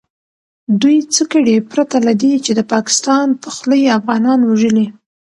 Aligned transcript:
دوئ 0.81 0.97
څه 1.13 1.23
کړي 1.31 1.55
پرته 1.71 1.95
له 2.07 2.13
دې 2.21 2.33
چې 2.45 2.51
د 2.55 2.61
پاکستان 2.73 3.27
په 3.41 3.47
خوله 3.55 3.75
يې 3.83 3.89
افغانان 3.99 4.39
وژلي. 4.43 4.87